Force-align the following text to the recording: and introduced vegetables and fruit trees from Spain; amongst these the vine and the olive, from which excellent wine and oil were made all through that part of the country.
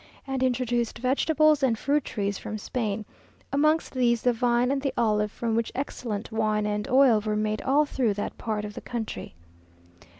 and 0.25 0.41
introduced 0.41 0.97
vegetables 0.97 1.61
and 1.61 1.77
fruit 1.77 2.03
trees 2.03 2.39
from 2.39 2.57
Spain; 2.57 3.05
amongst 3.53 3.93
these 3.93 4.23
the 4.23 4.33
vine 4.33 4.71
and 4.71 4.81
the 4.81 4.91
olive, 4.97 5.31
from 5.31 5.53
which 5.53 5.71
excellent 5.75 6.31
wine 6.31 6.65
and 6.65 6.89
oil 6.89 7.21
were 7.21 7.35
made 7.35 7.61
all 7.61 7.85
through 7.85 8.15
that 8.15 8.35
part 8.35 8.65
of 8.65 8.73
the 8.73 8.81
country. 8.81 9.35